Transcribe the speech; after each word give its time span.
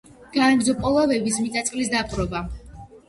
განაგრძო 0.37 0.73
პოლაბების 0.85 1.37
მიწა-წყლის 1.43 1.93
დაპყრობა. 1.93 2.43